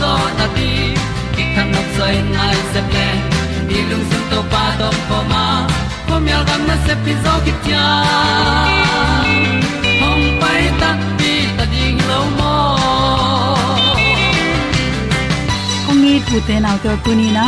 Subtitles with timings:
[0.00, 0.70] zo na ti
[1.34, 3.08] ki kan nok sai nai se ple
[3.68, 5.44] ni lung sun to pa to pa ma.
[6.08, 7.86] Ko myal gam na se pi zo ki tia
[10.00, 12.54] hom pai ta ti ta ding lo mo
[15.86, 17.46] ko mi tu te na te tu ni na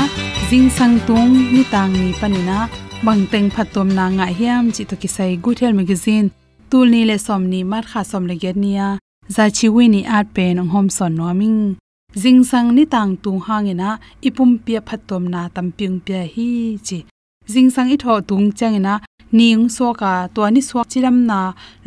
[0.51, 2.59] jing sang tung ni tang ni panina
[3.07, 6.29] bang teng phatom na nga hiam chi to ki sai good health magazine.
[6.71, 8.89] Tul ni le som ni mar kha som le get nia.
[9.35, 11.61] Za chi wi ni at pe nong hom son no ming
[12.15, 13.89] zing sang ni tang tu hangena
[14.29, 16.99] ipum pia phatom na tam piung pia hi chi.
[17.53, 18.95] Zing sang i tho tung changena
[19.39, 21.39] ning so ka to ni so chiram na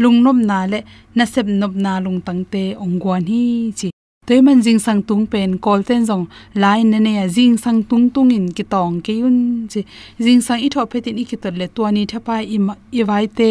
[0.01, 0.79] lungnom na le
[1.15, 3.41] na sep nop na lung tangte ongwan hi
[3.79, 3.89] chi.
[4.27, 6.25] Toy man jing sang tung pen call ten jong
[6.63, 9.37] line ne ne jing sang tung tung in ki tong ke yun
[9.71, 9.81] chi.
[10.25, 12.57] Jing sang i tho phetin i ki to le to ni thapa i
[12.99, 13.49] i vai te.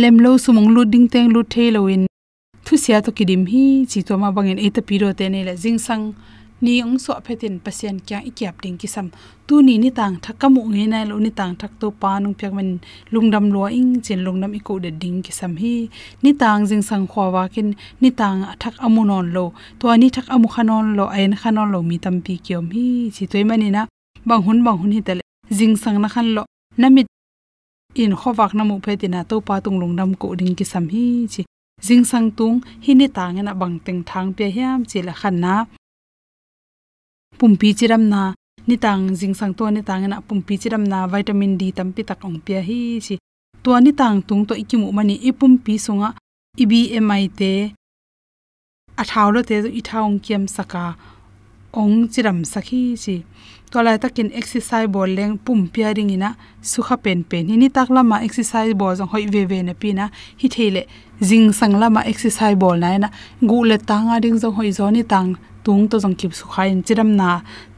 [0.00, 2.06] Lem lo sumong lu ding teng lu the lo in
[2.66, 5.78] thu sia to kidim hi chi to ma bangin eta piro te ne le jing
[5.86, 6.04] sang
[6.64, 9.06] ni ong so phetin pasien kya i kyap ding ki sam
[9.46, 12.34] tu ni ni tang thak kamu nge na lo ni tang thak to pa nung
[12.38, 12.70] pyak man
[13.12, 15.74] lungdam lo ing chen lungnam i ko de ding ki sam hi.
[16.22, 17.68] Ni tang jing sang khwa wa kin,
[18.02, 19.44] ni tang thak amu non lo.
[19.78, 22.86] To ani thak amu khanon lo ain khanon lo, mi tam pi kyom hi.
[23.14, 23.82] Chi toy mani na,
[24.28, 25.22] bang hun bang hun hi tale
[25.58, 26.42] jing sang na khan lo.
[26.80, 27.06] Namit
[28.02, 31.04] in khowak namu phetina to pa tung lungnam ko ding ki sam hi.
[31.32, 31.42] Chi
[31.82, 35.54] jing sang tung, hini tangena bangteng thang pe hiam chila khanna
[37.38, 38.22] pumpi chiram na,
[38.66, 42.40] ni tang jing sang to ni tangena pumpi chiram na vitamin d tampi tak ong
[42.44, 43.14] pia hi chi.
[43.62, 46.08] To ni tang tung to ikimu mani ipum pi sunga
[46.62, 47.52] ibmi te.
[49.00, 50.84] Athaulo te i thaung kiam saka
[51.80, 53.16] ong chiram sakhi chi
[53.70, 56.30] tolai takin exercise ball leng pum pia ring ina
[56.62, 57.46] sukha pen pen.
[57.46, 60.10] Ni tak lama exercise ball jong hoi ve ve na pina
[60.40, 60.82] hi thele
[61.28, 63.08] jing sang lama exercise ball na na
[63.50, 65.30] gu le tanga ding jong hoi zoni tang,
[65.64, 67.28] tung to jong kip sukha in chiram na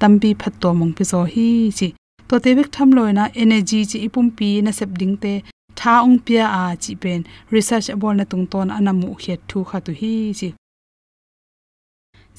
[0.01, 1.49] tambi phat to mong pi zo hi
[1.79, 1.89] chi.
[2.29, 5.33] To te bek tham loina energy chi ipum pi na sep ding te,
[5.79, 7.21] tha ong pia a chi pen.
[7.55, 10.49] Research ball na tung ton anamu khet thu kha tu hi chi.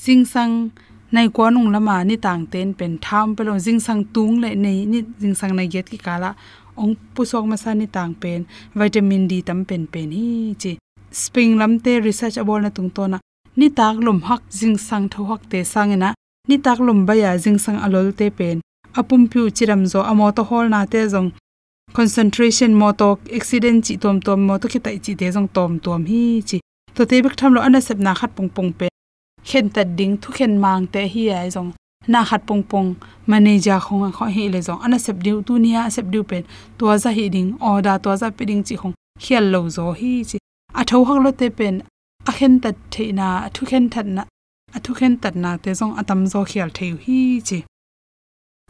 [0.04, 0.54] Sing sang
[1.12, 4.50] nai ko nung lama, ni tang ten pen tham pe lo jing sang tung le
[4.56, 6.36] nei ni jing sang nai get ki kala.
[6.82, 8.46] Ong pusok ma sa ni tang pen,
[8.80, 10.72] vitamin d tam pen pen hi, chi.
[11.12, 13.18] Spring lam te research abol na tung to na.
[13.60, 16.14] Ni tak lum hak jing sang tho hak te sangena
[16.50, 18.58] ni tak lum ba ya jing sang alol te pen.
[19.00, 21.30] Apum phu chiram zo amo to hol na te zong.
[21.98, 23.08] Concentration mo to
[23.38, 26.58] accident chi tom tom mo to ki tai chi te jong tom tom hi, chi.
[26.96, 28.88] To te bek tham lo ana sep na khat pung pung pe
[29.44, 31.72] khen ta ding thu khen mang te hi ai jong
[32.08, 32.96] na khat pung pung
[33.28, 36.44] manager khong kho hi le jong ana sep diu tu nia sep diu pen.
[36.78, 38.94] To za hi ding oda to za pe ding chi khong.
[39.20, 40.38] Khial lo zo hi chi.
[40.80, 41.76] A tho hak lo te pen.
[42.30, 44.24] A khen ta the na thu khen that na,
[44.76, 47.64] a thu khen tat na te jong atam zo khial theu hi chi.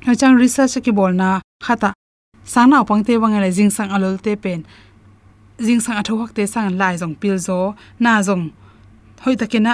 [0.05, 1.89] Ha chang research ki bol na, khata.
[2.43, 4.65] Sana pangte wangale e jing sang alol te pen.
[5.65, 7.75] Jing sang atho hak te sang lai jong pil zo.
[7.99, 8.43] Na jong
[9.23, 9.73] hoi takena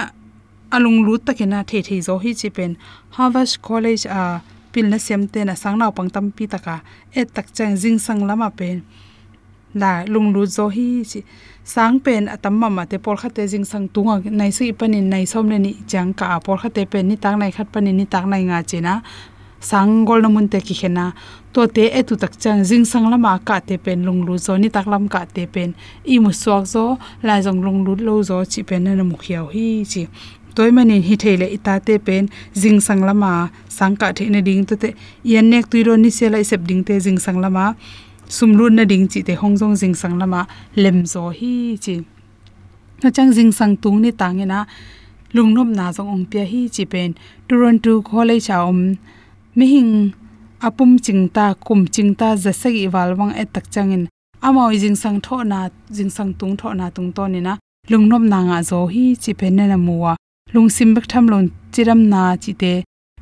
[0.70, 2.76] alung lut takena the the zo hi chi pen.
[3.10, 4.42] Harvard college, a
[4.72, 6.82] pil na sem te na sang naw pang tam pi taka
[7.14, 8.82] e tak chang jing sang lama pen.
[9.74, 11.22] La, lung lut zo hi chi,
[11.64, 15.24] sang pen atam ma ma te por khate jing sang tunga nai si panin nai
[15.24, 17.08] som le ni chang ka por khate pen.
[17.08, 19.02] Ni tak nai khat panin ni tak nai nga chena
[19.60, 21.12] sanggol na mun te ki khena
[21.52, 24.56] to te e tu tak chang jing sang lama ka te pen, lung lu zo.
[24.56, 25.74] Ni tak lam ka te pen.
[26.04, 29.46] I mu suak zo, la jong lung lu lo zo chi pen na mu khiao
[29.54, 30.04] hi chi
[30.56, 32.28] toy manin hi theile ita te pen
[32.62, 33.30] jing sang lama
[33.78, 34.90] sangka the na ding to te
[35.32, 37.64] yan nek tuiro ni sela sep ding te jing sang lama
[38.36, 40.40] sumrun na ding chi te hongjong jing sang lama
[40.82, 41.54] lem zo hi
[41.84, 41.94] chi.
[43.02, 44.60] Na chang jing sang tung ni tangena
[45.36, 47.10] lungnom na jong ong pia hi chi pen.
[47.48, 48.80] Toronto college cha om.
[49.56, 49.92] Mi hing
[50.60, 54.08] apum chingta kum chingta jasagi walwang e tak changin
[54.46, 57.52] amao jing sang tho na jing sang tung tho na tung to ni na
[57.90, 60.16] lungnom na nga zo hi chi pen na muwa
[60.56, 62.72] lungsim bek tham lon chiram na chi te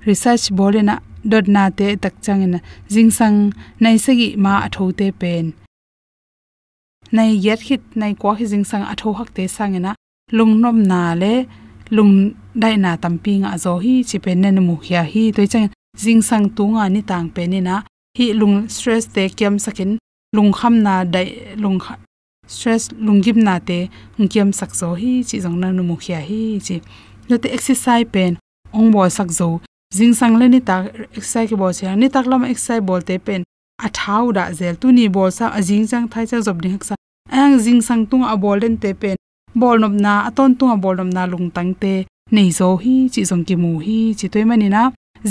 [0.06, 0.94] research bolena
[1.30, 2.14] dot na te tak
[2.52, 2.58] na
[2.94, 3.38] jing sang
[3.82, 5.46] nai sagi ma atho te pen
[7.16, 9.92] nai yet hit nai kwa hi jing sang atho hak te sangena
[10.38, 11.34] lungnom na le
[11.96, 12.14] lung
[12.62, 15.68] dai na tampi nga zo hi chi pen ne mu khia hi toi chang
[16.02, 17.74] jing sang tu nga ni tang pe ni na
[18.18, 19.90] hi lung stress te kyam sakin
[20.36, 21.26] lung kham na dai
[21.62, 21.78] lung
[22.54, 23.78] stress lungim na te
[24.20, 26.76] ngiam sak zo hi chi jong na nu mu khia hi chi
[27.28, 28.36] no exercise pen
[28.72, 29.48] ong bo sak zo
[29.96, 30.76] jing sang le ni ta
[31.16, 33.42] exercise ki bo che, ni tak lam exercise bol te pen,
[33.86, 36.84] a thau da zel tu ni bol sa ajing chang thai cha job ni hak
[36.88, 36.94] sa,
[37.30, 39.16] ang jing sang tung a bol den te pen
[39.54, 41.94] bol nom na aton tung a bol nom na lung tang te
[42.34, 44.82] nei zo hi chi jong ki mu hi chi toy mani na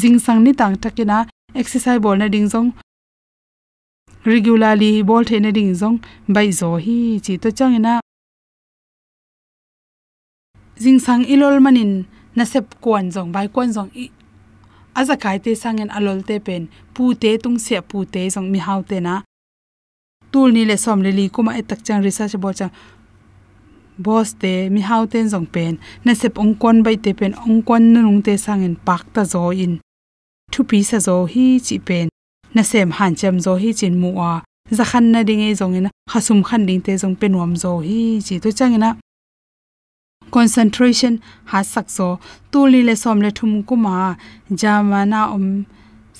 [0.01, 1.17] jing sang ni tang takina
[1.61, 2.69] exercise bol na ding jong
[4.31, 5.97] regularly bol the na ding jong
[6.35, 7.93] bai zo hi chi to chang ina
[10.99, 14.09] sang ilol manin na sep kwan jong bai kwan jong i
[14.95, 18.59] aza kai te sangen alol te pen pu te tung se pu te jong mi
[18.59, 19.21] hau te na.
[20.31, 22.67] Tul ni le som le li kuma etak chang research bo cha
[24.05, 27.61] boss te mi hau ten jong pen na sep ong kon bai te pen, ong
[27.67, 29.73] kon na nung te sangen pak ta zo in.
[30.51, 32.07] Thu pi sa zo hi chi pen
[32.53, 34.41] na sem han cham zo hi chin mu a
[34.77, 37.71] za khan na ding e jong ina, khasum khan ding te jong pen wam zo
[37.87, 38.89] hi chi to chang ina
[40.35, 41.13] concentration
[41.51, 42.07] ha sakso
[42.51, 44.17] tuli le som le thum kuma
[44.61, 45.45] jamana om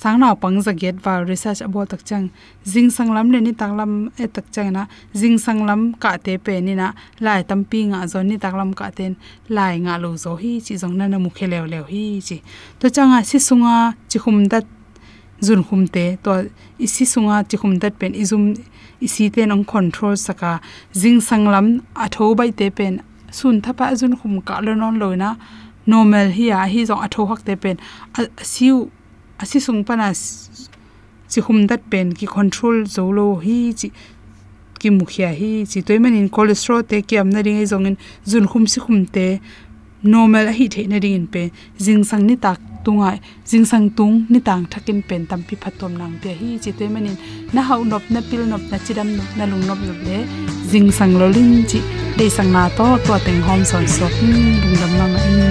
[0.02, 2.26] sangna pang za get wa research about tak chang.
[2.72, 4.84] Jing sanglam le ni taklam e tak chang na.
[5.20, 6.88] Jing sanglam ka te pe ni na.
[7.26, 9.16] Lai tam pi nga zo ni taklam ka ten.
[9.56, 12.38] Lai nga lo zo hi chi jong na na mu khe lew lew hi chi.
[12.80, 14.66] To changa si sunga chi khum dat
[15.46, 16.06] zun khum te.
[16.24, 16.32] To
[16.86, 18.44] isi sunga chi khum dat pen izum
[19.06, 20.52] isi ten ong control saka.
[21.02, 21.68] Jing sanglam
[22.04, 22.94] atho bai te pen
[23.34, 25.36] sun thapa jun khum ka lo non loina
[25.86, 27.78] normal hi a, hi zong atho hak te pen.
[28.52, 28.90] Siu
[29.40, 30.14] asi sung pana
[31.32, 32.14] chi khum dat pen.
[32.14, 33.92] Ki control zo lo hi, chi,
[34.80, 38.68] ki mukhia hi, chi toiman in cholesterol te ki amna ring e zongin zun khum
[38.68, 39.28] si khum te
[40.04, 41.50] normal hi the na ring in pe.
[41.78, 45.98] Jing sang ni tak tunga jing sang tung ni tang thakin pen tam pi phatom
[45.98, 46.34] nang pe.
[46.40, 47.18] Hi chi te manin.
[47.54, 50.18] Na hau nop, na pil nop, na chiram nop, na lung nop nop le.
[50.72, 51.80] Jing sang lo lin chi.
[52.18, 55.43] De sang na to to teng hom son so bung hmm, dam ma ma in.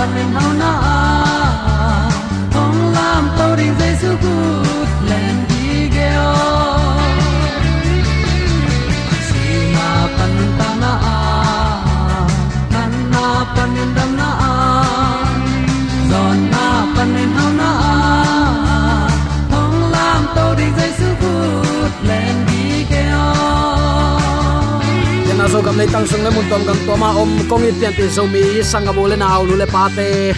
[25.82, 28.24] nei tang sung le mun tom gang to ma om kong it pian pi zo
[28.30, 30.30] mi sanga bole na lu le pa te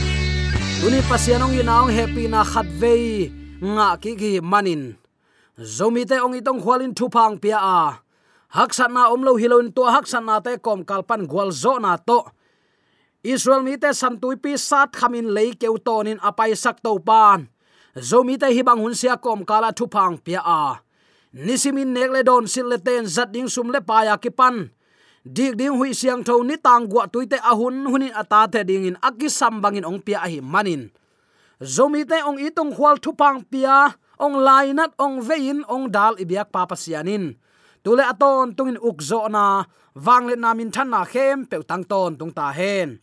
[0.79, 3.27] tuni pasianong inaong happy na khat ve
[3.59, 4.95] nga ki ki manin.
[5.59, 7.79] Zomi te ong itong khwalin thu phang pia a
[8.55, 12.23] haksat na om lo hilon to haksat na te kom kalpan gwal zo na to
[13.33, 17.51] Israel mi te santui pi sat khamin lei keu tonin apai sak to pan.
[17.99, 20.63] Zomi te hibang hun sia kom kala thu phang pia à.
[20.71, 20.79] a
[21.45, 24.71] nisimin nekle don sil le ten zat ding sum le pa ya ki pan
[25.23, 28.99] dik ding hui siang tho ni tang gwa tuite ahun hunin ata the ding in
[28.99, 30.91] aki sambangin ong pia hi manin.
[31.63, 36.75] Zomi te ong itong khwal thupang pia, ong lainat, ong vein, ong dal ibyak papa
[36.75, 37.39] sianin.
[37.83, 39.63] Tule aton tungin ukzo na
[39.95, 42.99] wanglet namin than na khem pe tang ton tung ta hen.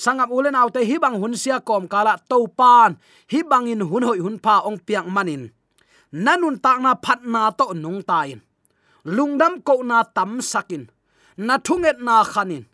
[0.00, 2.96] Sangam ulen autte hibang hun sia kom kala to pan
[3.28, 5.52] hibangin hun hoi hun pa ong piang manin.
[6.12, 8.40] Nanun tak na phat na to nung tain.
[9.04, 10.88] Lungdam ko na tam sakin
[11.40, 12.68] na thunget na khanin.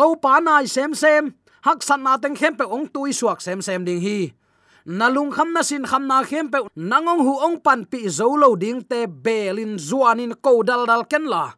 [0.00, 3.60] To pa nai sem sem, hak san na teng khem pe ong tui suak sem
[3.60, 4.32] sem ding hi.
[4.88, 8.56] Na lung kham na sin kham na khem pe nangong hu ong pan pi zolo
[8.56, 11.52] ding te belin zuanin ko dal dal ken la.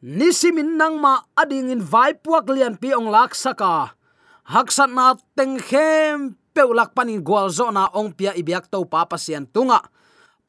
[0.00, 3.92] Nisimin nang ma ading in vai puak lian pi ong lak saka.
[4.48, 8.80] Hak san na teng khem pe lak panin gwal zo na ong pia ibyak to
[8.88, 9.84] pa pasian tunga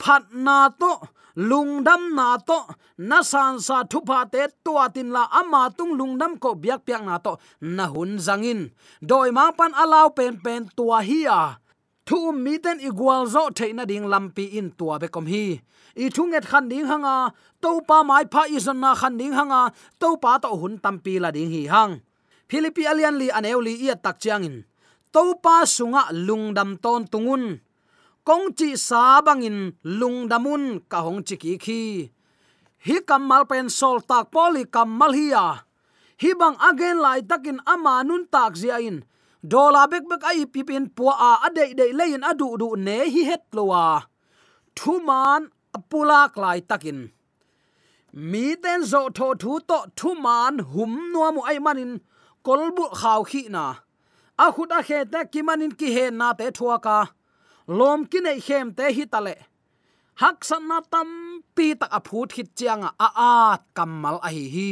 [0.02, 0.94] phat na to
[1.38, 2.60] lungdam na to
[2.98, 7.16] na san sa thupa te tua tin la ama tung lungdam ko biak piak na
[7.26, 8.62] to na hun zangin
[9.10, 11.42] doi ma pan alaw pen pen tua hi a.
[12.08, 15.62] Thu mi ten igual zo theina ding lampi in tua be kom hi.
[16.04, 17.16] I thunget khan ding hanga
[17.62, 19.62] to pa mai pha i zon na khan ding hanga
[20.02, 21.94] to pa to hun tampi la ding hi hang.
[22.50, 24.58] Philippi alian li aneu li ia tak chiang in.
[25.14, 27.44] To pa sunga lungdam ton tungun
[28.28, 31.84] kong chi sa bangin lungdamun ka hong chi ki khi.
[32.86, 35.46] Hi kamal pen sol tak poli kamal hiya
[36.22, 38.98] hi bang again lai takin ama nun tak zia in.
[39.52, 43.44] Dola bek bek ai pipin pu a ade de lein adu du ne hi het
[43.58, 43.86] lowa
[44.78, 45.42] thuman
[45.78, 47.00] apulak lai takin.
[48.30, 51.94] Mi ten zo tho thu to thuman hum nuwa mu ai manin
[52.46, 53.66] kolbu khaw khi na.
[54.44, 56.98] A khuta khe ta kimanin ki he na te thuaka
[57.68, 59.36] lom ki nei khem te hi tale
[60.22, 64.72] hak san na tam pi tak aphut hit chianga a a kamal a hi hi.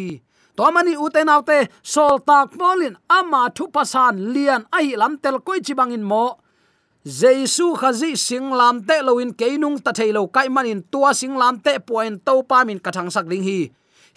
[0.58, 1.58] To mani uten autte
[1.94, 6.26] sol tak molin ama thu pasan lian a hi lam tel koi chi bangin mo.
[7.20, 12.34] Jesu khazi singlam te loin keinung ta thailo kai manin, tua singlam te point to
[12.50, 13.60] pa min kathang sak ding hi.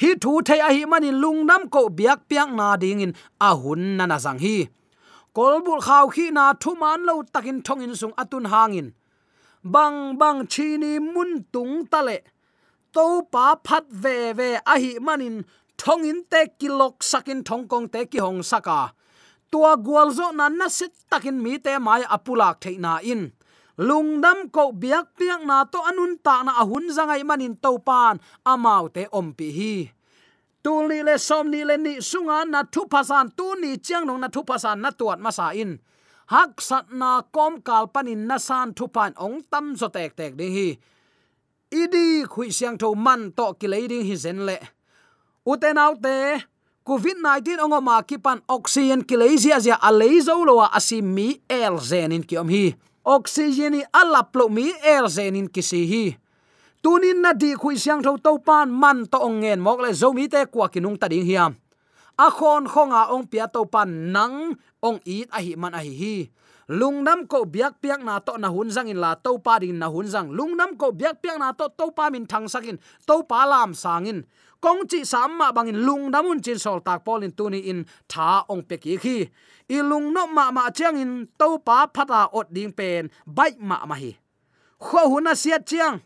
[0.02, 3.82] Hi thu thei a hi manin lungnam ko biak piak na ding in, a hun
[3.96, 4.56] na na zang hi
[5.36, 8.88] kolbul khaw khi na thu man lo takin thongin sung atun hangin.
[9.74, 12.18] Bang bang chini mun tung tale
[12.94, 15.44] to pa phat ve ve, a hi manin
[15.78, 18.92] thongin te kilok sakin thongkong te ki hong saka.
[19.50, 23.32] Tua gwal zo nan na sit takin mi te mai apulak theina in.
[23.78, 28.20] Lungdam ko biak piak na to anun ta na ahun zangai manin to pan
[28.52, 29.74] amau te ompi hi
[30.62, 34.20] tu li le som ni le ni sunga na thu pasan tu ni chiang nong
[34.22, 35.78] na thu pasan na tuat masa in.
[36.32, 40.32] Hak sat na kom kal panin na san thu pan ong tam zo tek tek
[40.38, 40.68] ding hi.
[41.82, 44.58] Idi khui siang tho man to ki le ding hi zen le.
[45.50, 46.16] Uten autte,
[46.86, 50.60] covid 19 ongo ma ki pan oxygen ki le zia zia a le zo lo
[50.62, 52.64] a si mi el zen in ki om hi.
[53.04, 56.04] Oxygen i alap lo mi el zen in ki si hi
[56.82, 60.26] tunin na di khui siang tho to pan man to ongen mok le zo mi
[60.26, 61.54] te kwa kinung ta ding hiam.
[62.18, 65.94] A khon khonga ong pia to pan nang ong it a hi man a hi
[65.94, 66.16] hi.
[66.68, 69.86] Lungnam ko biak piak na to na hun zang in la to pa ding na
[69.86, 70.34] hun zang.
[70.34, 74.26] Lungnam ko biak piak na to to pa min thang sakin, to pa lam sangin.
[74.62, 78.94] Kong chi samma bangin lungnamun chin sol tak polin tuni in tha ong pe ki
[78.98, 79.18] khi.
[79.70, 83.82] I lung no ma ma chiang in to pa phata ot ding pen bai ma
[83.86, 84.14] ma hi.
[84.78, 85.98] Kho hun a siat chiang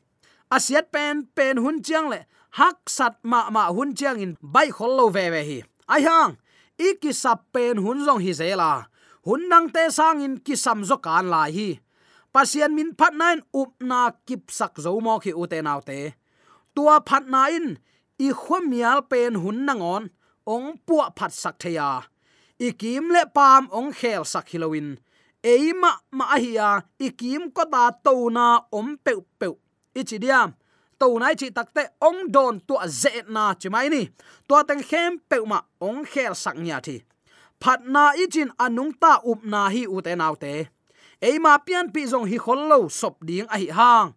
[0.51, 2.21] asiat pen pen hun chiang le.
[2.59, 5.59] Hak sat ma ma hun chiang in bai khol lo ve ve hi.
[5.89, 6.37] Ai hang,
[6.79, 8.87] i ki sap pen hun zong hi zela
[9.27, 11.69] hun nang te sang in ki sam zo kan lai hi.
[12.33, 15.99] Pasian min phat nain up na kip sak zo mo khi u te naw te.
[16.75, 17.79] Tua phat nain,
[18.19, 20.05] i khomial pen hun nangon
[20.47, 21.91] ong puwa phat sak theya
[22.59, 24.97] ikim le pam ong khel sak hilowin
[25.43, 26.71] eima ma hiya
[27.07, 29.49] ikim ko ta to na om pe pe
[30.01, 30.49] ichi diam
[30.99, 34.03] to nai chi takte ong don to ze na chi mai ni
[34.49, 36.97] to teng khem pe ma ong khel sak nya thi
[37.61, 40.53] phat na ichin anung ta up na hi u te nau te
[41.21, 44.13] eima pian pi zong hi khol lo sop ding a hi hang.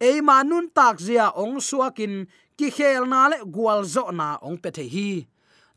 [0.00, 4.70] Eima nun tak zia ong suakin ki khel na le gwal zo na ong pe
[4.70, 5.26] the hi.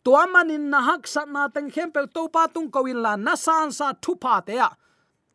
[0.03, 3.15] To manin na hak sat na teng khem pe to pa tung ko in la
[3.15, 4.69] na san sa thu pa te ya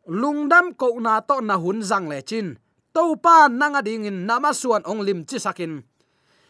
[0.07, 2.57] lungdam ko na to na hun zang le chin
[2.97, 5.85] to pa nanga ding in nama suan ong lim chi sakin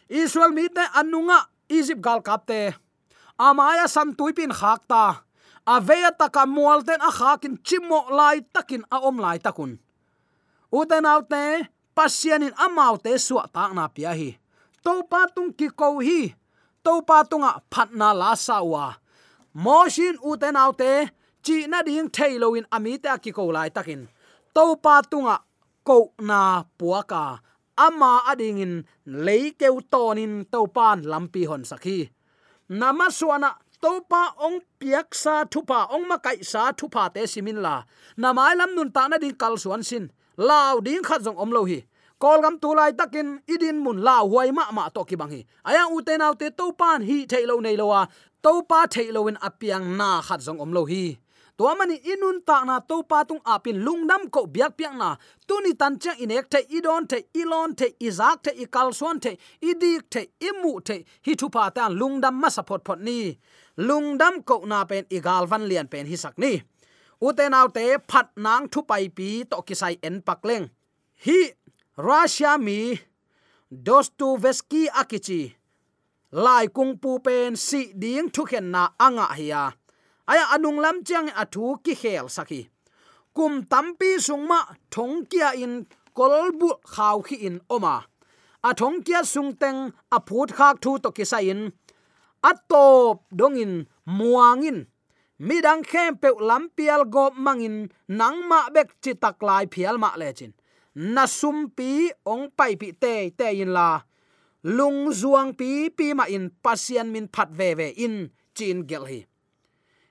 [0.08, 2.74] israel mi te anunga egypt gal kapte.
[3.38, 5.22] Amaya sam tuipin khakta.
[5.68, 9.78] Aveya taka mual ten a khakin chimo lai takin a om lai takun.
[10.72, 14.38] Uten autte pasianin amaute suwa ta na pia hi
[14.84, 16.34] to pa tung ki ko hi.
[16.84, 18.96] To pa tunga phatna la sawa.
[19.52, 21.12] Moshin uten autte
[21.44, 24.08] chi na ding thailoin in amite ki ko lai takin.
[24.54, 25.36] To pa tunga
[25.88, 27.40] ko na puaka
[27.80, 32.12] ama adingin leikeu tonin topan lampi hon sakhi.
[32.68, 37.80] Nama suana topa ong piak sa thupa, ong makai sa thupa te simin la.
[38.20, 40.12] Namai lam nun ta na ding kal suan sin.
[40.36, 41.80] Lao ding khat jong om lo hi.
[42.20, 45.40] Kol gam tu lai takin idin mun la huai ma ma to ki bang hi.
[45.64, 48.02] Aya u te nau te to pan hi thailo nei lo wa
[48.44, 51.16] to pa thailo in apiang na khat jong om lo hi
[51.58, 55.16] to mani inun ta na to pa tung apin lungnam ko biak piak na.
[55.46, 59.36] Tu ni tan chang inek the idon the ilon the izak the ikal suan the
[59.60, 63.36] idik the imu the hi thu pa tan lungdam ma support phot ni.
[63.76, 66.62] Lungdam ko na pen igal van lian pen hi sak ni
[67.20, 70.70] uten autte phat nang thu pai pi to kisai en pakleng
[71.24, 71.38] hi,
[71.96, 73.00] russia mi
[73.86, 75.42] dostoevsky akichi.
[76.30, 79.62] Lai kung pu pen si ding thu khen na anga hiya
[80.30, 82.60] aya anung lam chang athu ki khel saki
[83.38, 84.60] kum tampi sungma
[84.90, 85.74] thong kia in
[86.18, 87.94] kolbu khaw khi in oma.
[88.68, 89.80] A thong kia sungteng
[90.16, 91.60] a phut khak thu to ki sa in.
[92.50, 93.72] Atop dongin
[94.18, 94.78] muangin
[95.46, 97.76] midang khem pe lampial go mangin
[98.18, 100.52] nangma bek chi taklai phial ma lechin
[101.14, 101.90] na sum pi
[102.32, 103.90] ong pai pi te te in la.
[104.76, 108.14] Lung zuang pi pi ma in pasian min phat ve ve in
[108.56, 109.20] chin gel hi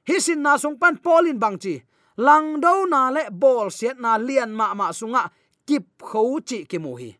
[0.08, 1.76] hisin na sung pan polin bang chi.
[2.18, 5.30] Lang do na le bol siat na lian ma ma sunga
[5.68, 7.12] kip khou chi ki mu hi.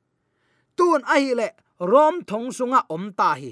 [0.78, 1.48] Tun a hi le
[1.92, 3.52] rom thong sunga om ta hi.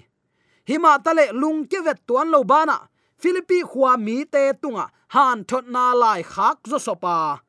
[0.68, 2.78] Hima tale lung ke vet tuan lo bana
[3.22, 4.86] philippi khwa mi te tunga.
[5.16, 7.40] Han thot na lai khak zo sopa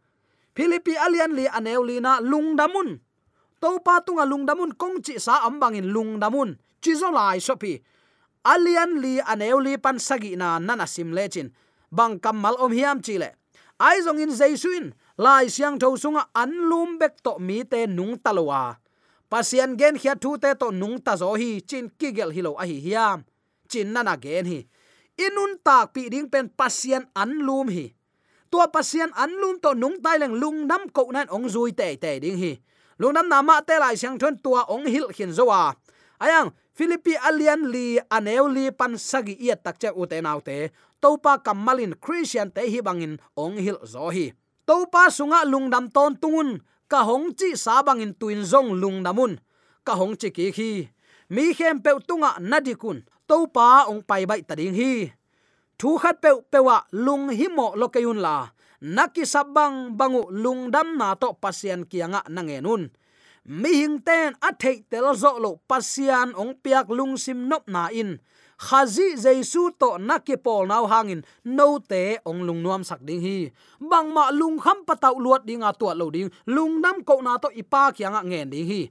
[0.56, 3.00] philippi alian li aneu li na lung damun
[3.60, 6.50] to pa tunga damun kong chi sa ambangin lungdamun
[6.82, 7.72] chi zo lai sopi
[8.52, 11.48] alian li aneu li pan sagi na nana sim lechin
[11.90, 13.30] bang kamal om hiam chi le.
[13.78, 18.16] Ai zong in jaisuin lai siang tho sunga an lum bek to mi te nung
[18.18, 18.76] talwa
[19.30, 22.78] pasian gen khia thu te to nung ta zo hi, chin kigel hilo a hi
[22.80, 23.24] hiam.
[23.68, 24.60] Chin nana gen hi.
[25.18, 27.92] Inun tak pi ding pen pasian an lum hi.
[28.50, 31.96] Tua pasian an lum to nung tai leng lung nam ko nan ong zui te
[31.96, 32.52] te ding hi.
[32.98, 35.74] Lung nam nama te lai siang thon tua ong hil khin zo wa
[36.16, 40.70] ayang, philippi alian li aneu li pan sagi ia tak che u te nau te
[41.06, 44.34] topa kamalin christian te hi bangin ong hil zo hi.
[44.66, 46.58] Topa sunga lungdam ton tungun,
[46.90, 49.38] ka hong chi sa bangin tuin zong lungdamun
[49.86, 50.70] ka hong chi ki khi
[51.30, 55.14] mi khem pe tunga nadikun topa ong pai bai tading hi.
[55.78, 58.50] Thu khat pe pewa lung hi mo lokeyun la,
[58.82, 62.90] naki sabang bangu lungdam na to pasian kianga nangenun
[63.46, 67.94] mi hing ten a thei tel zo lo pasian ong piak lung sim nop na
[67.94, 68.18] in
[68.58, 73.50] khazi jaisu to naki pol nau hangin, no te ong lung nuam sak ding hi.
[73.80, 77.38] Bang ma lung kham patau luat ding a tuat lo ding, lung nam ko na
[77.38, 78.82] to ipa kyanga ngen ding hi.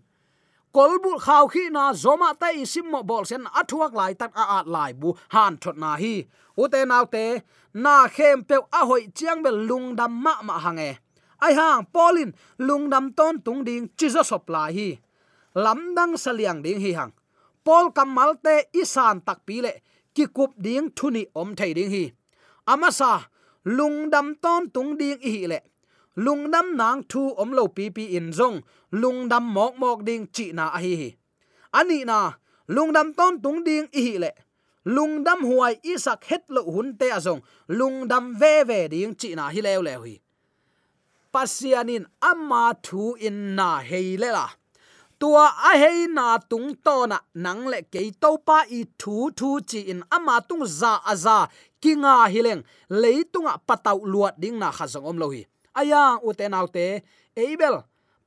[0.76, 4.68] Kolbul khaw khi na zoma ta isim mo bol sen athuak lai tak a at
[4.68, 6.26] lai bu han thot na hi.
[6.58, 7.40] Ute naw te,
[7.74, 11.00] na khem pe a hoi chiang bel lung dam ma ma hange.
[11.40, 14.90] Ai hang polin lung dam ton tung ding chizo sop lai hi.
[15.56, 17.12] Lam dang saliang ding hi hang
[17.66, 19.74] pol kamalte isan tak pi le,
[20.16, 22.06] ki kup ding thuni om thei ding hi.
[22.72, 23.12] Amasa
[23.78, 25.60] lungdam ton tung ding hi le.
[26.26, 28.58] Lungdam nang thu om lo pi pi in zong
[29.02, 31.10] lungdam mok mok ding chi na a hi hi.
[31.80, 32.20] Ani na
[32.76, 34.32] lungdam ton tung ding hi le.
[34.96, 39.62] Lungdam huai isak het lo hun te azong lungdam ve ve ding chi na hi
[39.68, 40.16] lew lew hi.
[41.34, 44.48] Pasianin amma thu in na hei le la
[45.20, 49.50] tua a hei na tung to na nang le ke to pa i thu thu
[49.70, 51.38] chi in ama tung za aza
[51.82, 52.64] kinga hileng
[53.02, 55.42] leitunga patau luat ding na khazong om lo u
[55.80, 56.86] aya uten autte
[57.44, 57.76] eibel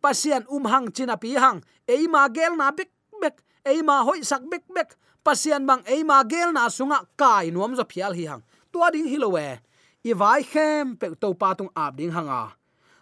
[0.00, 1.62] pasian um hang china pi hang.
[1.88, 3.36] Eima gel na bek bek.
[3.66, 4.94] Eima hoi sak bek bek.
[5.24, 8.42] Pasian bang eima gel na sunga kai nuam zo phial hi hang.
[8.72, 9.58] Tua ding hilowe
[10.04, 12.54] i vai khem pe to pa tung ap ding hanga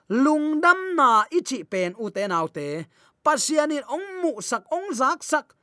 [0.08, 2.86] lungdam na ichi pen uten autte
[3.26, 5.58] pasianin ong mu sak, ong zak sak.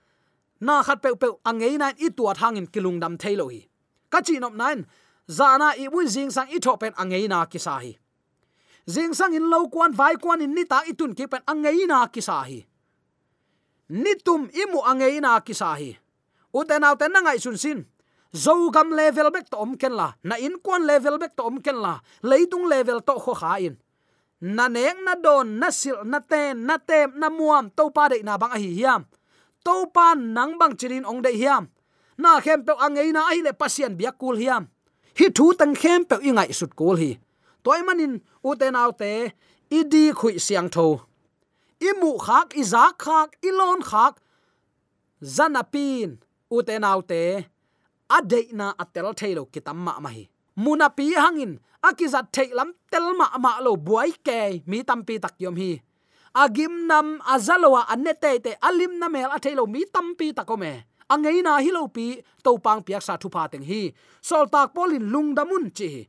[0.59, 3.63] Na khat pe pe angei nan i tuat hangin kilung dam thailo hi.
[4.11, 4.83] Ka chi nop nan,
[5.37, 7.95] zana i bun jing sang i thop pen angei na ki sa hi.
[8.93, 12.07] Jing sang in lo kwan vai kwan in ni ta itun ki pen angei na
[12.07, 12.59] ki sa hi.
[14.03, 15.95] Ni tum imu angei na ki sa hi.
[16.53, 17.79] Uten out na ngai sun sin.
[18.33, 20.11] Zo gam level back to om ken la.
[20.23, 21.99] Na in kwan level back to om ken la.
[22.23, 23.77] Leitung level to kho kha in
[24.43, 28.19] na neng, na don, na sil, na ten, na tem, na muam to pa de
[28.27, 29.07] na bang a hi hiam.
[29.63, 31.71] To pa nang bang chirin ong de hiam.
[32.19, 34.67] Na khem pe angei na ai le pasien bia kul hiam.
[35.15, 37.11] Hi thu tang khem pe ingai sut kul hi.
[37.63, 39.31] Toy manin, u te nau te,
[39.71, 40.87] i di khui siang tho.
[41.79, 44.19] I mu khak, i za khak, i lon khak.
[45.23, 46.19] Zanapin
[46.51, 47.47] u te nau te
[48.11, 51.59] ade na atel thailo kitam ma ma hi muna pi hangin.
[51.83, 54.63] Akizat theilam telma ma lo buai ke.
[54.69, 55.81] Mi tampi tak yom hi.
[56.33, 61.91] Agim nam azalwa anete te alim na mel athelo mi tampi takome angeina na topang
[61.93, 63.93] pi pang piak sa thupa teng hi.
[64.21, 66.07] Sol tak polin lung damun chi.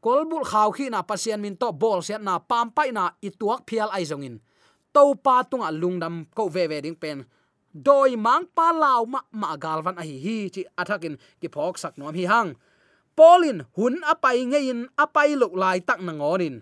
[0.00, 3.90] Kolbul khaw khi na pasian min to bol set na pam pai na ituak phial
[3.90, 4.38] ai zongin
[4.94, 7.26] to pa tunga lungdam ko ve ve ding pen.
[7.74, 11.98] Doi mang pa law ma ma galwan a hi hi chi athakin ki phok sak
[11.98, 12.54] nom hi hang
[13.18, 16.56] polin hun apai ngein, apai lok lai tak na ngonin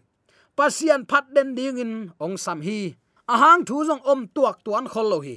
[0.56, 2.94] pasian phat den ding in ong sam hi.
[3.26, 5.36] Ahang thu jong om tuak tuan khol lo hi.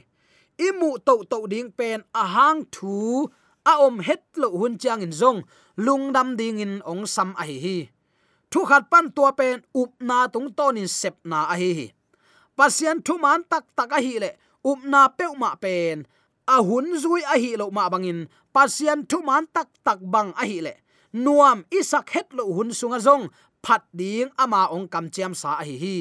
[0.57, 3.25] Imu to to ding pen, ahang thu
[3.65, 5.39] a om het lo hun chang in jong
[5.85, 7.77] lung dam ding in ong sam a hi hi.
[8.51, 11.87] Thu khat pan tua pen, up na tung ton in sep na a hi hi.
[12.57, 14.31] Pasian thu man tak tak a hi le,
[14.69, 16.05] up na pe ma pen,
[16.47, 18.19] a hun zui a hi lo ma bangin.
[18.55, 20.73] Pasian thu man tak tak bang a hi le
[21.13, 23.25] nuam isak het lo hun sunga zong
[23.63, 25.97] phat ding ama ong kam chiam sa hi hi.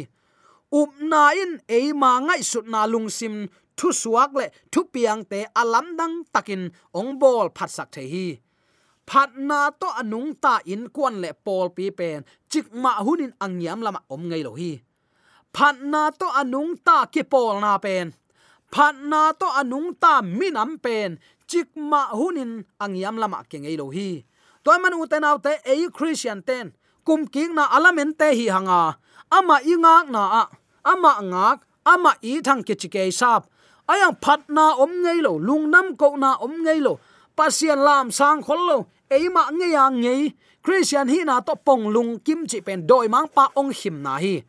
[0.72, 3.46] Up na in e ma ngai sut na lung sim
[3.78, 6.62] thu suak le thu piang te alam dang takin
[6.98, 8.26] ong bol phat sak the hi.
[9.06, 12.18] Phat na to anung ta in kwan le pol pi pen
[12.50, 14.72] chik ma hunin angyam lama om ngai lo hi.
[15.54, 18.06] Phat na to anung ta ki pol na pen
[18.74, 21.10] phat na to anung ta minam pen
[21.50, 22.52] chik ma hunin
[22.84, 24.10] angyam lama ke ngai lo hi
[24.66, 26.74] toy man uten autte e christian ten.
[27.06, 28.98] Kum king na alamen te hi hanga.
[29.30, 30.44] Ama ingak na a.
[30.82, 33.46] Ama ngak, ama i thang ke chike sap.
[33.86, 36.98] Ayang phat na om ngei lo lungnam ko na om ngei lo.
[37.38, 40.34] Pasian lam sang khol lo eima nge ya ngei.
[40.66, 44.18] Christian hi na to pong lung kim chi pen doi mang pa ong him na
[44.18, 44.42] hi.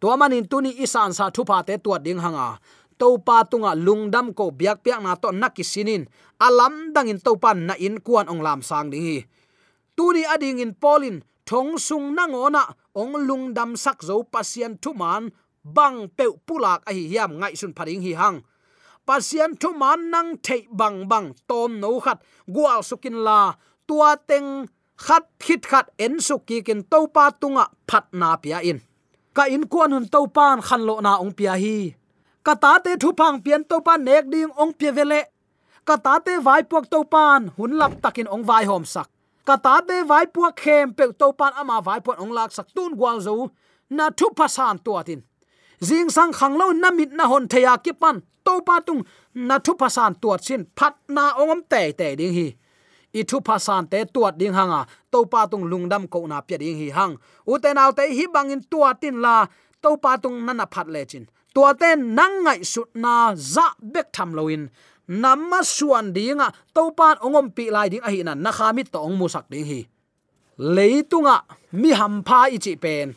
[0.00, 2.56] To manin tuni isan sa thupa te tuat ding hanga.
[2.96, 6.08] Topa tunga lungdam ko biak piak na to nakisinin.
[6.40, 9.18] Alam dangin topan na in kuan ong lam sang ding hi
[9.98, 11.16] tuni ading in polin
[11.48, 12.62] thong sung na ngona
[12.94, 15.34] ong lungdam sak zo pasien thu man,
[15.64, 18.38] bang pe pulak a hi hiam ngai sun pharing hi hang.
[19.06, 22.18] Pasien thu man nang thei bang bang, tom no khat,
[22.54, 23.40] gual sukin la,
[23.88, 24.50] tua teng,
[25.04, 28.78] khat khit khat en suki kin to pa tunga phat na pia in.
[29.36, 31.78] Ka in kuan hun to pan khan lo na ong pia hi.
[32.46, 35.20] Ka ta te thu phang pian to pan nek ding ong pia vele.
[35.88, 39.08] Ka ta te vai puak to pan hun lap takin ong vai hom sak
[39.48, 42.68] ka ta te vai pu khem pe to pan ama vai puak ong lak sak
[42.76, 43.34] tun gwal zo,
[43.96, 45.20] na thu pasan tuatin
[45.80, 49.02] jing sang khang lo na mit na hon theya ki pan, to pa tung,
[49.34, 52.48] na thu pasan tuat chin phat na ongom te te ding hi.
[53.18, 56.78] I thu pasan te tuat ding hanga to pa tung lungdam ko na pya ding
[56.80, 57.14] hi hang.
[57.46, 59.46] U te naw te hi bangin tuatin la,
[59.82, 61.24] to pa tung nana phat le chin.
[61.54, 64.68] Tua te nang ngai sut na za bek tham loin
[65.08, 69.16] namma suan dinga topan ongom pi lai ding a hi na na khamit to ong
[69.16, 69.80] musak ding hi.
[70.58, 71.36] Leitunga
[71.72, 73.16] mi ham pha ichi pen.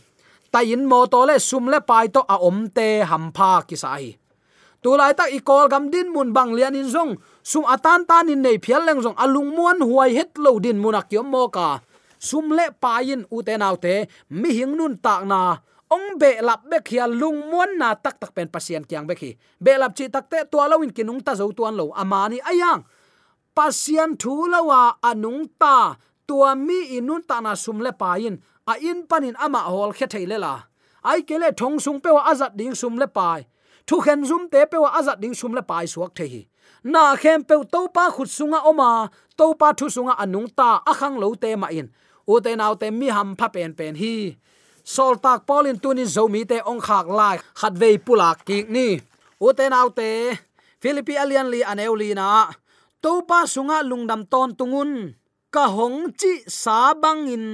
[0.51, 4.21] Tayin mo to le sum le pai to a om te ham pha ki sai
[4.82, 8.41] tu lai tak i gam din mun bang lian in zong, sum atan tan in
[8.41, 11.80] nei phial leng zong alung muan huai het lo din munak yom mo ka.
[12.19, 15.58] Sum le pain u te nau te, mi hing nun tak na
[15.91, 19.36] ong be lap be khia lung muan na tak tak pen pasien kyang be khi.
[19.60, 21.91] Be lap chi tak te to lawin kinung ta zo tuan lo.
[21.91, 22.88] Amani ayang.
[23.51, 25.99] Pasien thu lawa anung ta.
[26.27, 28.39] Tua mi inun ta na sum le pain.
[28.71, 30.63] A in panin ama hol khe theile la.
[31.04, 33.43] Ai kele thong sung pe wa azat ding sum le pai.
[33.88, 36.41] Thu khen zum te pe wa azat ding sum le pai suak the hi.
[36.84, 39.12] Na khem pe to pa khut sunga oma.
[39.38, 40.80] To pa thu sunga anung ta.
[40.88, 41.91] Akhang lo te ma in.
[42.27, 44.38] U te naw te mi ham pha pen pen hi
[44.84, 48.88] sol tak polin tunin zomi te ong khak lai khat vei pula ki ni.
[49.41, 50.10] Uten te te
[50.82, 52.50] philippi alian li aneuli na
[53.02, 54.91] to pa sunga lungdam ton tungun
[55.52, 57.46] ka hong chi sa bang in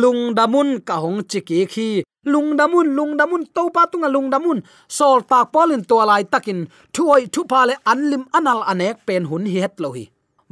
[0.00, 1.88] lungdamun ka hong chi ki khi
[2.32, 6.60] lungdamun lungdamun to pa tunga lungdamun sol tak polin to lai takin
[6.94, 10.04] thuoi thu pa le anlim anal anek pen hun hi het lohi,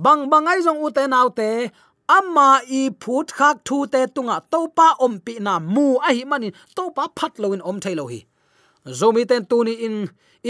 [0.05, 1.51] bang bang bangai jong uten te te
[2.18, 7.05] ama i phut khak thu te tunga topa ompi na mu a hi mani topa
[7.16, 8.20] phat loin om thailo hi.
[8.99, 9.96] Zomi ten tuni in,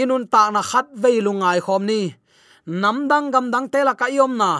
[0.01, 2.01] inun ta na khat vei lungai khom ni.
[2.81, 4.51] Namdang gam dang te la ka yom na.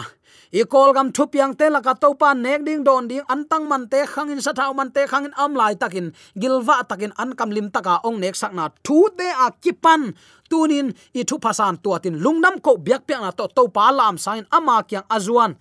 [0.60, 3.88] I kol gam thu piang te la ka topa nek ding don ding antang man
[3.92, 6.06] te khangin sa thau man te khangin am lai takin.
[6.40, 10.02] Gilwa takin an kam lim taka ong nek sak na thu te a kipan.
[10.50, 10.86] Tunin
[11.18, 15.06] i thu phasan tuatin lungnam ko biak pe na to topa lam sain ama kyang
[15.16, 15.52] azuan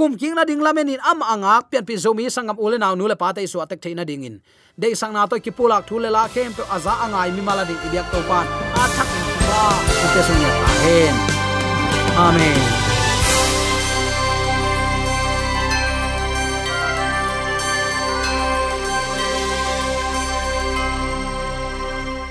[0.00, 3.04] kum king na ding lamen in am anga pian pi zomi sangam ule naw nu
[3.04, 4.40] le pa te su atek theina ding in.
[4.80, 7.68] De sang na to ki pulak thu le la kem pe aza angai mi mala
[7.68, 8.46] ding ibyak to pan
[8.82, 9.64] a thak in ba
[10.14, 11.14] te su ya amen
[12.28, 12.89] amen.